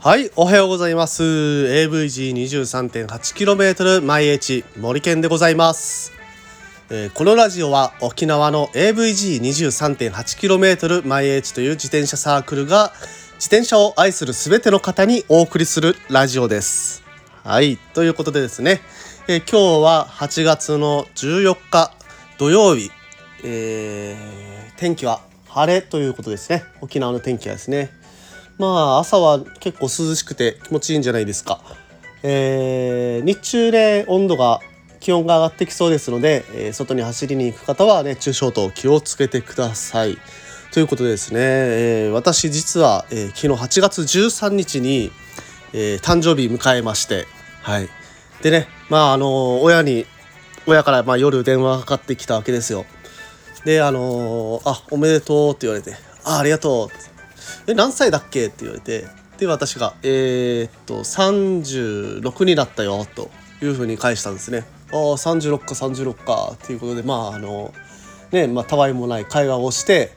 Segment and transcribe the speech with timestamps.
[0.00, 1.22] はいおはようございます。
[1.22, 6.12] AVG23.8km 毎 H 森健でございます、
[6.88, 12.94] えー、このラジオは沖縄の AVG23.8km 毎 H という自転車サークルが
[13.34, 17.02] 自転車を愛するすべての方にお送りするラジオです。
[17.44, 18.80] はいということでですね、
[19.26, 21.92] えー、今日は8月の14日
[22.38, 22.90] 土曜日、
[23.44, 27.90] えー、天気は晴れということですね沖縄の天気はですね
[28.58, 31.60] まあ朝は結構涼しくて気持ちいいんじゃないですか。
[32.24, 34.60] えー、日中で温度が
[34.98, 40.18] 気温が上がってきそうですので、えー、外に走りに行く方は熱中症と気をつけてください。
[40.72, 45.12] ということでですね、えー、私実は、えー、昨日8月13日に、
[45.72, 47.26] えー、誕生日迎えまして、
[47.62, 47.88] はい。
[48.42, 50.04] でね、まああの親に
[50.66, 52.84] 親からまあ夜電話がかかってきたわけですよ。
[53.64, 57.08] で、あのあおめでとうって言われて、あありがとう
[57.66, 59.06] え何歳だっけ?」って言われて
[59.38, 63.30] で私が「えー、っと36になったよ」と
[63.62, 64.64] いうふうに返したんですね。
[64.90, 67.72] ああ36か36かっていうことでまああの
[68.32, 70.12] ねまあたわいもない会話をして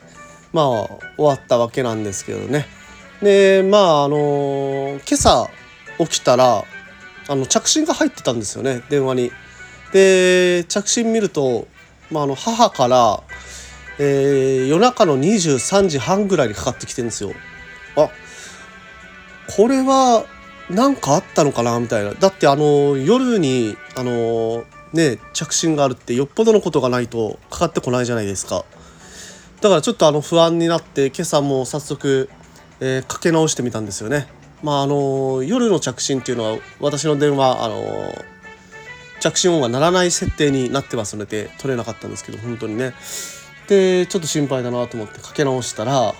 [0.53, 2.67] まあ終わったわけなんですけどね。
[3.21, 5.49] でまああの今朝
[5.99, 6.63] 起きたら
[7.27, 9.31] あの着信が入ってたんですよね電話に。
[9.91, 11.67] で着信見ると、
[12.11, 13.21] まあ、あの母から
[14.03, 17.33] えー、夜中の23時半ぐらいにかかってきてるんですよ。
[17.95, 18.09] あ
[19.55, 20.25] これは
[20.71, 22.15] 何かあったのかなみたいな。
[22.15, 28.65] だってあの夜にあのね着信があるってよっぽどのことがないとかかってこないじゃないですか。
[29.61, 32.27] だからちょっとあの不安になって今朝も早速、
[32.79, 34.25] えー、かけ直してみたんですよね。
[34.63, 38.15] まああの夜の着信っていうのは私の電話あの
[39.19, 42.95] 着信音が鳴らない設定になってますので取れなかったんですけど本当にね
[43.71, 46.13] でちょっと心配だなと思ってかけ直したらあ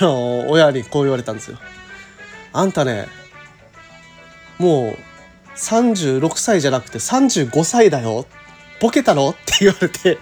[0.00, 1.58] の親にこう言われたんですよ。
[2.52, 3.08] あんたね
[4.58, 4.96] もう
[5.56, 8.26] 36歳じゃなくて35歳だよ
[8.80, 9.30] ボケたの？
[9.30, 10.18] って言われて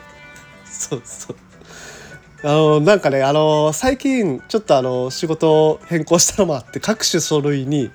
[0.64, 1.36] そうそう
[2.42, 7.90] あのなんかねあの最近ちょっとあの仕事を変更したのもあって各種書類に、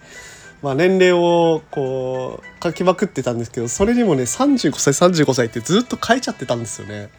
[0.61, 7.09] まあ、年齢をこう書きまくってたんですけどそれにもね35歳35歳ってずっと書いちゃってたんですよね。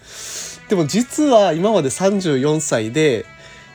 [0.69, 3.25] でも実は今まで34歳で、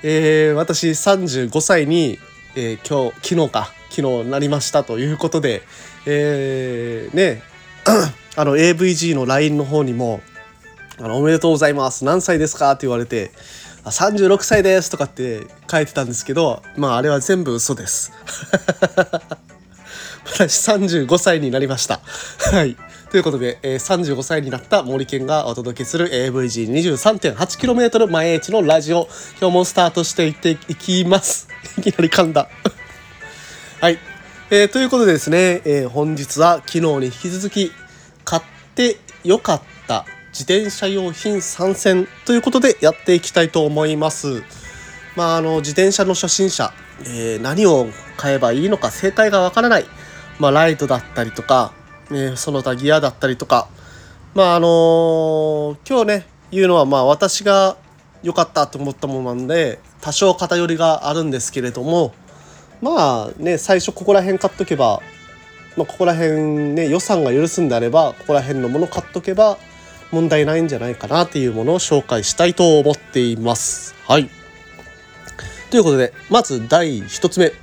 [0.03, 2.19] えー、私35歳に、
[2.55, 5.61] えー、今日昨日か昨日なりましたということで、
[6.05, 7.43] えー、ね
[8.35, 10.21] あの AVG の LINE の方にも
[10.99, 13.31] あの「おめでとうございます何歳ですか?」って言われて
[13.85, 18.11] 「36歳です」とかって書いてたんですけどまああれは全部嘘です。
[20.33, 21.99] 私35歳になりました。
[22.51, 22.77] はい。
[23.11, 31.49] ということで、えー、35歳になった森健がお届けする AVG23.8km 毎日のラジオ、今日もスタートしていっていきます。
[31.77, 32.47] いきなり噛んだ。
[33.81, 33.99] はい。
[34.49, 37.73] えー、ということでですね、えー、本日は昨日に引き続き、
[38.23, 38.41] 買っ
[38.75, 38.95] て
[39.25, 44.41] よかった自転車用品参戦ということでやっていきたいと思います。
[45.17, 46.71] まあ、あの、自転車の初心者、
[47.03, 49.85] えー、何を買えばいいのか正解がわからない。
[50.39, 51.73] まあ、ライトだったりとか、
[52.11, 53.67] ね、その他ギアだったりとか
[54.33, 57.77] まああの、今日ね言うのはまあ私が
[58.23, 62.13] 良かったと思ったものなんで多少偏りがあるんですけれども
[62.81, 65.01] まあね最初ここら辺買っとけば、
[65.77, 69.57] まあ、ここら辺ね予算が許すんであればここら辺のもの買っとけば
[70.11, 73.95] 問題ないんじゃないかなっていうものを紹介したいと思っています。
[74.07, 74.29] はい。
[75.69, 77.53] ということでまず第1つ目、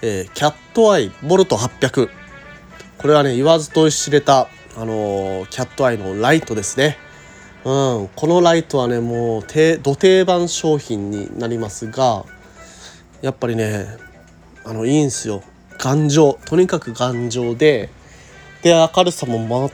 [0.00, 2.08] えー、キャットアイボルト800
[3.02, 4.46] これはね言わずと知れた
[4.76, 6.96] あのー、キャットアイのライトですね。
[7.64, 9.42] うん、このライトはねもう
[9.82, 12.24] ど定番商品になりますが
[13.20, 13.86] やっぱりね
[14.64, 15.42] あのいいんすよ。
[15.78, 16.38] 頑丈。
[16.44, 17.90] とにかく頑丈で
[18.62, 19.68] で明るさも、ま、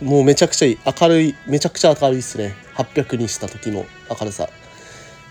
[0.00, 0.78] もうめちゃくちゃいい。
[0.98, 2.54] 明るいめちゃくちゃ明るいっすね。
[2.76, 4.48] 800にした時の明るさ。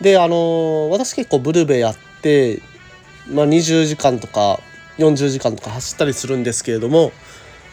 [0.01, 2.61] であのー、私結構ブルベやって、
[3.27, 4.59] まあ、20時間とか
[4.99, 7.11] 40時間とか走ったりするんですけれども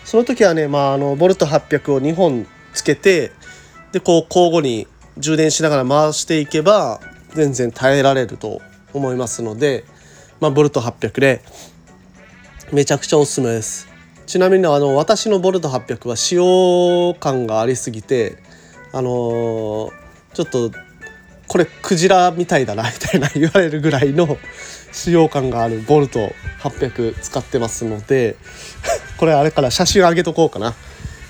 [0.07, 3.33] その時はね、まあ、あのボルト800を2本つけて
[3.91, 4.87] でこう交互に
[5.19, 7.01] 充電しながら回していけば
[7.35, 8.63] 全然耐えられると
[8.95, 9.85] 思いますので、
[10.41, 11.43] まあ、ボルト800で
[12.73, 13.89] めちゃくちゃおすすめです。
[14.27, 18.39] ちなみにあの私のボルト800は使用感がありすぎて
[18.93, 19.91] あのー、
[20.35, 20.71] ちょっと
[21.49, 24.39] これクジラみたいだな みたいな言われるぐらいの
[24.93, 28.37] 使用感があるボルト800使ってますので
[29.19, 30.75] これあれから写真上げとこうかな。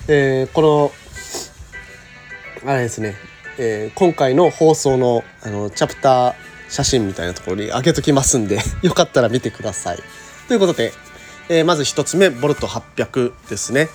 [0.07, 0.91] えー、この
[2.65, 3.15] あれですね
[3.59, 6.35] えー、今回の放送のあのチャプター
[6.69, 9.99] 写真みたいなところに上げときますんで よかったら見てください。
[10.47, 10.93] ということで、
[11.49, 13.89] えー、まず1つ目ボルト800ですね。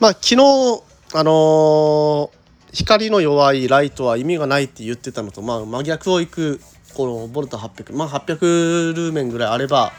[0.00, 2.32] まあ昨日あの、
[2.72, 6.60] 光の弱いライトは意味がないって言ってたのと、まあ、真逆をいく
[6.94, 9.92] このボルト800まあ800ルーメンぐらいあれば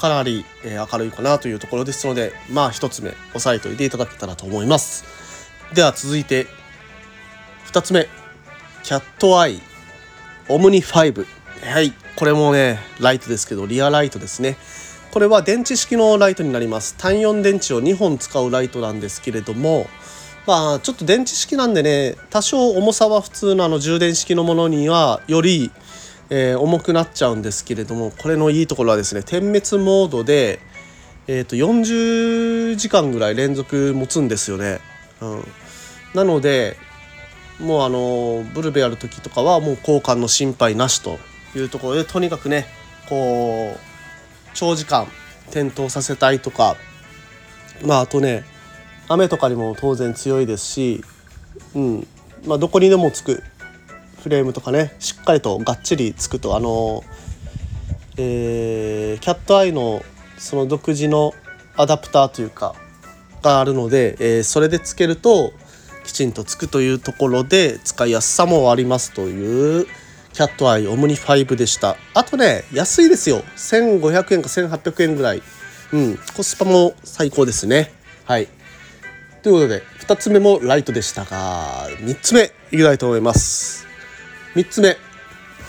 [0.00, 5.04] かなり、え、明るいかなというところですのでまあ1つ目押さえておいていただけたらと思います。
[5.74, 6.46] では続いて
[7.66, 8.08] 2つ目
[8.82, 9.60] キャットアイ
[10.48, 11.26] オムニ5
[11.62, 14.56] はいこれもねライトですけどリアライトですね。
[15.10, 16.94] これは電池式のライトになります。
[16.96, 19.86] 単4電池を2本使うライトなんですけれども
[20.46, 25.70] まあちょっと電池式なんでね多少重さは普通のあの充電式のものにはより
[26.30, 30.60] えー、重くなっちゃうんですけれどもこれのいいところはですね点滅モードで、
[31.26, 34.80] えー、と40時間ぐらい連続持つんですよね。
[35.20, 35.44] うん、
[36.14, 36.76] なので
[37.58, 41.18] もうあのブルベやる時とかはもう交換の心配なしと
[41.54, 42.66] いうところでとにかくね
[43.08, 43.78] こう
[44.54, 45.06] 長時間
[45.50, 46.76] 点灯させたいとか
[47.84, 48.44] まああとね
[49.10, 51.04] 雨とかにも当然強いですし、
[51.74, 52.06] うん。
[52.46, 53.42] まあ、どこにでもつく。
[54.22, 57.02] フレームとかねしっかりとがっちりつくとあの
[58.16, 60.02] えー、キャットアイの
[60.36, 61.32] その独自の
[61.76, 62.74] アダプターというか
[63.42, 65.52] があるので、えー、それでつけると
[66.04, 69.86] きちんとつくというところで使いやすさもありますという
[70.32, 71.96] キャットアイオムニ5でした。
[72.14, 73.42] あとね安いですよ。
[73.56, 75.42] 1500円か1800円ぐらい。
[75.92, 76.18] うん。
[76.36, 77.92] コスパも最高ですね。
[78.24, 78.46] はい。
[79.42, 83.89] ということで2つ目もライトでしたが3つ目いきたいと思います。
[84.54, 84.96] 3つ目。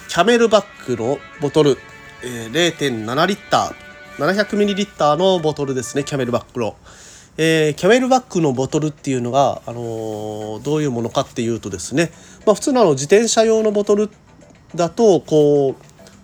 [0.08, 1.78] キャメルバックのボトル、
[2.24, 3.92] えー、0.7リッター。
[4.18, 6.76] 700ミリリッターのボトルですねキャメルバックの、
[7.38, 12.12] えー、キャメルバックのボトルっていうのが、あのー、どういうものかっていうとですね、
[12.46, 14.10] まあ、普通のあの自転車用のボトル
[14.76, 15.76] だとこう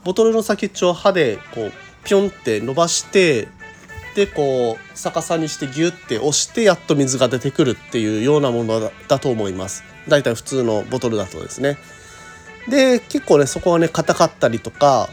[0.03, 1.71] ボトルの先っちょを刃でこう
[2.03, 3.47] ピョンって伸ばして
[4.15, 9.83] でこう逆さにしてギュッて押してやっと水が出てくるっていうようなものだと思います。
[10.07, 11.77] だいたい普通のボトルだとですね。
[12.69, 15.09] で結構ねそこはね硬かったりとか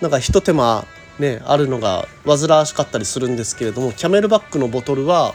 [0.00, 0.84] なんかひと手間
[1.18, 5.34] ねあるのが煩わしかったりするんですけれどもキャメルバックのボトルは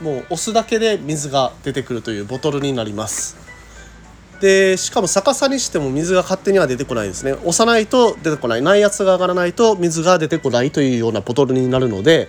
[0.00, 3.36] もう押すだけで水が出てくるというボトルになります。
[4.40, 7.32] でしかも逆さにしても水が勝手には出てこないですね。
[7.32, 8.62] 押さないと出てこない。
[8.62, 12.28] 内圧が上がらないと水が出てこないというようなボトルになるので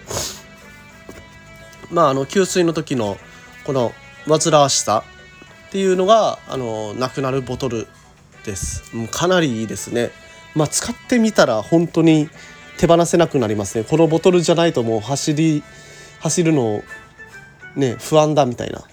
[1.90, 3.18] まああの給水の時の
[3.66, 3.92] この
[4.28, 5.04] 煩わしさ
[5.68, 7.88] っていうのがあのなくなるボトル
[8.46, 8.96] です。
[8.96, 10.12] もうかなりいいですね。
[10.56, 12.30] まあ使ってみたら本当に
[12.78, 13.84] 手放せなくなりますね。
[13.84, 15.64] このボトルじゃないともう走り
[16.20, 16.84] 走るの
[17.76, 18.84] ね不安だみたいな。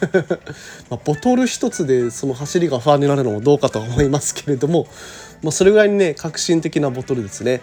[0.90, 4.86] ま、ボトル一つでその走りが不安になるのもどうかと思いますけれども、
[5.42, 7.60] まあ、それぐらいにね革新的なボトルですね。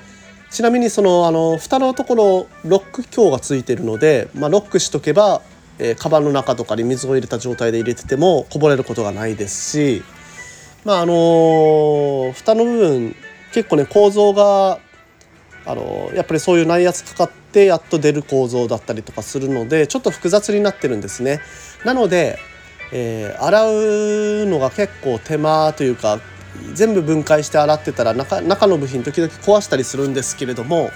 [0.51, 5.41] ちなみにそのあの蓋のところロック強がついてるので、まあ、ロックしとけば、
[5.79, 10.03] えー、カバンの中とかに水を入れた状態で入れててもこぼれることがないですし
[10.85, 13.15] まああの、蓋の部分
[13.51, 14.79] 結構ね構造が
[15.65, 21.41] あの、やっぱりそういう内圧かかってやっと出る構造だったりとかするのでちょっと複雑になってるんですね。
[21.83, 22.37] なので、
[22.93, 26.19] えー、洗うのが結構手間というか
[26.73, 30.91] 全部分解して洗ってたら中の部品時々壊したりするんですけれども、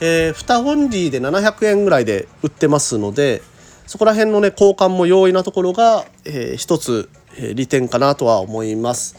[0.00, 3.42] えー、蓋オンリーで700円ぐらいで売ってますので
[3.86, 7.08] そこら辺のね交換も容易なところが、えー、一つ
[7.54, 9.16] 利点かなとは思います。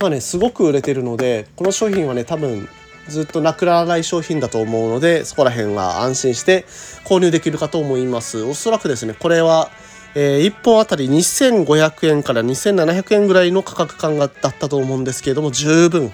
[0.00, 2.68] まあねすごく売れてるのでこの商品はね多分
[3.08, 6.64] ずっとなくならない商品だと思うのでそこら辺は安心して
[7.04, 8.42] 購入できるかと思います。
[8.42, 9.70] おそらくですねこれは、
[10.14, 16.12] えー、1本あたり2500円から2700円ぐらいの価格感がだったと思うんですけれども十分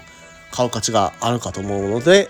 [0.51, 2.29] 買う価値があるかと思うので、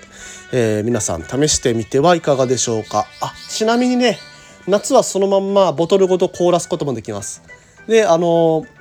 [0.52, 3.08] えー、皆さん試してみてはいかがでしょうか。
[3.20, 4.20] あちなみにね
[4.68, 7.42] 夏はそのまんまボトルごと凍らすこともできます。
[7.88, 8.81] であのー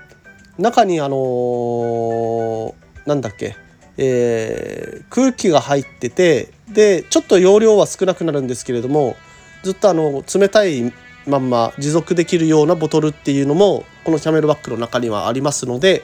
[0.60, 2.74] 中にあのー、
[3.06, 3.56] なんだっけ、
[3.96, 9.16] えー、空気が入っててでちょっと容量は少なくなるんですけれども
[9.62, 10.92] ずっとあの冷たい
[11.26, 16.02] まんま持続できるようなボトルっていうのもこのキャメルバッグの中にはありますので、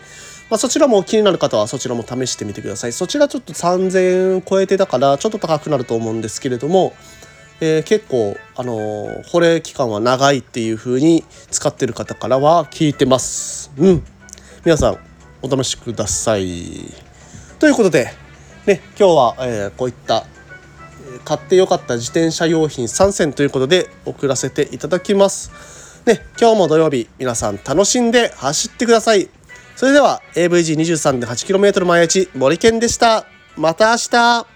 [0.51, 2.93] まあ、そちらも気になる方はそちらも試してみてください。
[2.93, 6.95] そちらちょっと3000円超えてだからちょっと高くなると思うんですけれども、
[7.61, 13.73] えー、結構あの、保冷期間は長いっていう風に使ってる方からは聞いてます。
[13.79, 14.16] うん。
[14.67, 14.99] 皆さん
[15.43, 16.93] お試しください。
[17.61, 18.09] ということで、
[18.67, 20.27] ね、今日は、えー、こういった
[21.25, 26.03] 買ってよかった自転車用品3選ということで送らせていただきます。
[26.05, 29.29] ね、今日も土曜日皆さん楽しんで走ってください。
[29.77, 33.25] それでは AVG23.8km 毎日森健でした
[33.57, 34.56] また明日